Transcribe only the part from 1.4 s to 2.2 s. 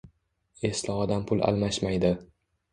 almashmaydi.